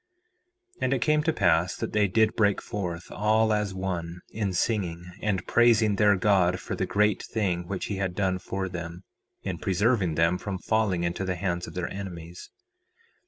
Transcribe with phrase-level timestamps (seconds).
[0.77, 4.51] 4:31 And it came to pass that they did break forth, all as one, in
[4.51, 9.03] singing, and praising their God for the great thing which he had done for them,
[9.43, 12.49] in preserving them from falling into the hands of their enemies.